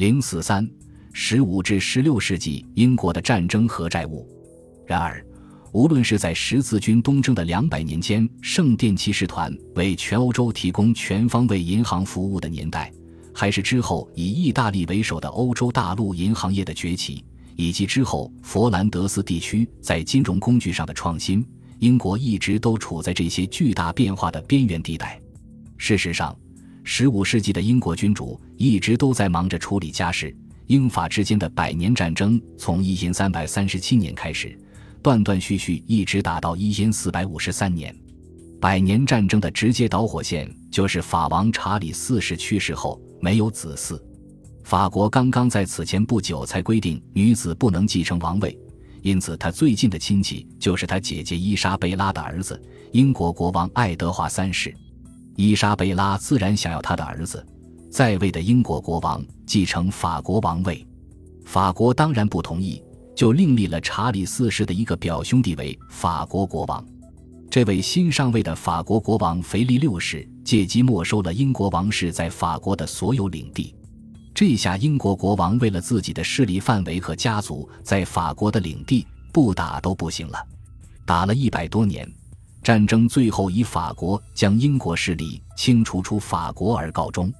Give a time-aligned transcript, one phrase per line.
[0.00, 0.66] 零四三
[1.12, 4.26] 十五至十六世纪英国的战争和债务。
[4.86, 5.22] 然而，
[5.72, 12.90] 无论是在十字军东征的两百年间，圣殿骑士团为全欧洲提供全方位银行服务的年代，
[13.34, 17.22] 还是之后以意大利为首的欧洲大陆银行业的崛起，
[17.54, 21.46] 以及之后佛兰德斯地区在金融工具上的创新，
[21.78, 25.20] 英国一直都处在这些巨大变化的边缘地带。
[25.76, 26.34] 事实上，
[26.92, 30.36] 十五世纪的英国君主一直都在忙着处理家事。
[30.66, 34.58] 英法之间的百年战争从一千三百三十七年开始。
[35.00, 37.96] 断断续续，一直打到一千四百五十三年。
[38.60, 43.96] 百年战争的直接导火线就是法王查理四世去世后没有子嗣。
[44.64, 48.58] 法国刚刚在此前不久才规定女子不能继承王位，
[49.00, 54.74] 因此他最近的亲戚就是他姐姐伊莎贝拉的儿子，英国国王爱德华三世。
[55.40, 57.42] 伊莎贝拉自然想要他的儿子
[57.90, 60.86] 在位的英国国王继承法国王位，
[61.46, 62.82] 法国当然不同意。
[63.16, 66.84] 就另立了查理四世的一个表兄弟为法国国王。
[67.50, 73.74] 这位新上位的法国国王腓力六世借机没收了英国王室在法国的所有领地。
[74.34, 80.38] 这下英国国王为了自己的势力范围和家族在法国的领地，不打都不行了。
[81.06, 82.06] 打了一百多年，
[82.62, 87.32] 战争最后以法国将英国势力清除出法国而告终。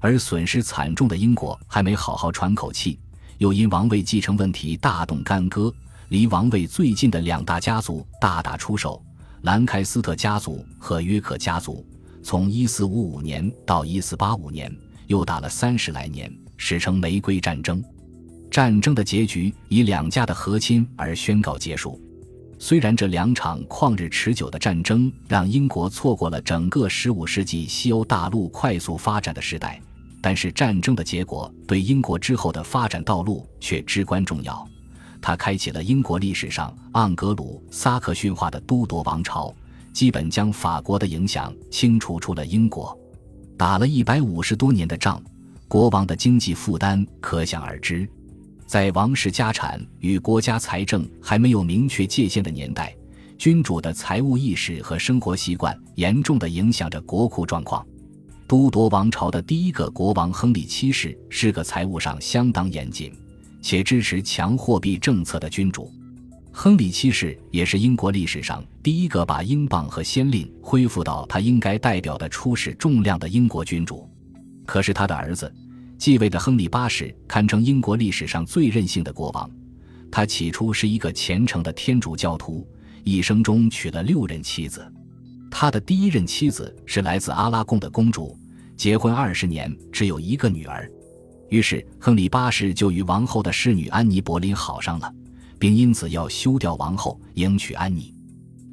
[0.00, 2.98] 而损失惨重的英国还没好好喘口气。
[3.38, 5.72] 又因王位继承问题大动干戈，
[6.08, 9.02] 离王位最近的两大家族大打出手。
[9.42, 11.84] 兰开斯特家族和约克家族，
[12.22, 14.76] 从1455年到1485年，
[15.08, 17.82] 又打了三十来年，史称玫瑰战争。
[18.48, 22.00] 战争的结局以两家的和亲而宣告结束。
[22.64, 29.82] 虽然这两场旷日持久的战争让英国错过了整个15世纪西欧大陆快速发展的时代。
[30.20, 34.64] 但是战争的结果对英国之后的发展道路却至关重要，
[35.20, 39.52] 它开启了英国历史上盎格鲁撒克逊化的都铎王朝，
[39.92, 42.96] 基本将法国的影响清除出了英国。
[43.58, 45.20] 打了一百五十多年的仗，
[45.66, 48.08] 国王的经济负担可想而知。
[48.72, 52.96] 在王室家产与国家财政还没有明确界限的年代，
[53.36, 57.86] 君主的财务意识和生活习惯严重的影响着国库状况。
[58.48, 63.12] 都铎王朝的第一个国王亨利七世是个财务上相当严谨，
[63.60, 65.92] 且支持强货币政策的君主。
[66.50, 74.08] 亨利七世也是英国历史上第一个把英镑和先令恢复到他应该代表的初始重量的英国君主。
[74.64, 75.54] 可是他的儿子
[76.02, 79.48] 继位的亨利八世堪称英国历史上最任性的国王。
[80.10, 82.66] 他起初是一个虔诚的天主教徒，
[83.04, 84.84] 一生中娶了六任妻子。
[85.48, 88.36] 他的第一任妻子是来自阿拉贡的公主。
[88.76, 90.90] 结婚二十年，只有一个女儿，
[91.50, 95.14] 于是亨利八世就与王后的侍女安妮·柏林好上了，
[95.56, 98.12] 并因此要休掉王后，迎娶安妮。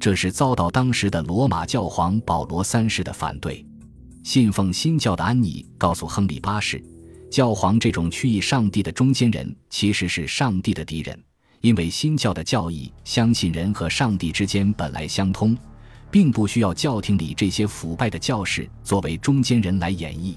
[0.00, 3.64] 这是遭到当时的罗马教皇保罗三世的反对。
[4.24, 6.82] 信奉新教的安妮告诉亨利八世，
[7.30, 11.18] 教皇这种曲意上帝的中间人其实是上帝的敌人，
[11.60, 15.56] 因为新教的教义相信人和上帝之间本来相通。
[16.10, 20.34] 并不需要教廷里这些腐败的教士作为中间人来演绎，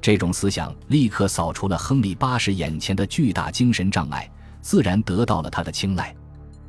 [0.00, 4.30] 这种思想立刻扫除了亨利八世眼前的巨大精神障碍，
[4.60, 6.14] 自然得到了他的青睐。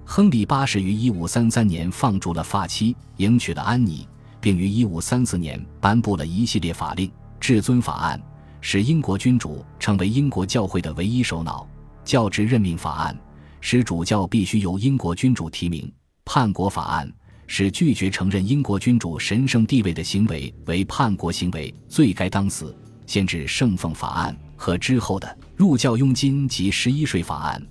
[0.03, 4.07] 亨利八世于1533年放逐了发妻，迎娶了安妮，
[4.39, 8.19] 并于1534年颁布了一系列法令、至尊法案，
[8.61, 11.67] 使英国君主成为英国教会的唯一首脑。
[12.05, 13.17] 教职任命法案
[13.59, 15.91] 使主教必须由英国君主提名。
[16.23, 17.11] 叛国法案。
[17.53, 22.73] 使拒绝承认英国君主神圣地位的行为为叛国行为，罪该当死。
[23.05, 27.61] 限制圣奉法案和之后的入教佣金及十一税法案，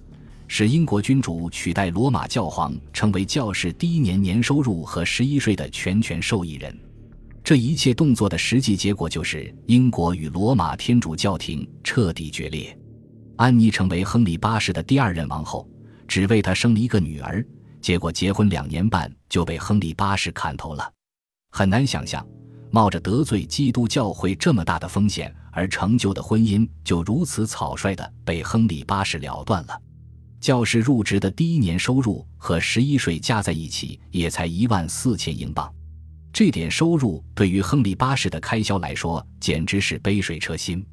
[0.47, 6.78] 使英国君主取代罗马教皇成为教士第一年年收入和十一税的全权受益人。
[7.43, 12.77] 这一切动作的实际结果就是英国与罗马天主教廷彻底决裂。
[13.37, 15.69] 安妮成为亨利八世的第二任王后，
[16.07, 17.45] 只为他生了一个女儿。
[17.81, 20.92] 结果结婚两年半就被亨利八世砍头了，
[21.51, 22.25] 很难想象，
[22.71, 29.81] 冒着得罪基督教会这么大的风险而成就的婚姻就如此草率的被亨利八世了断了。
[30.41, 35.72] 教士入职的第一年收入和十一税加在一起也才一万四千英镑，
[36.32, 40.84] 这点收入对于亨利八世的开销来说简直是杯水车薪。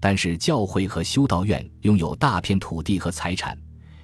[0.00, 3.56] 但是教会和修道院拥有大片土地和财产。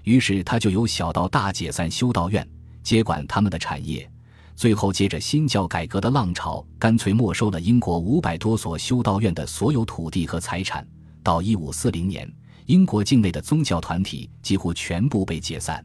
[0.05, 2.49] 于是他就由小到大解散修道院，
[2.83, 4.09] 接管他们的产业。
[4.55, 10.87] 最后，接着新教改革的浪潮，干脆没收了英国五百多所修道院的所有土地和财产，
[11.23, 12.33] 到一五四零年，
[12.67, 15.85] 英国境内的宗教团体几乎全部被解散。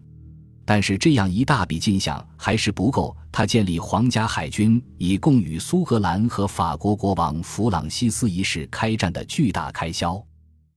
[0.66, 10.24] 但是这样一大笔进项还是不够，他建立皇家海军以供与苏格兰和法国国王弗朗西斯一世开战的巨大开销。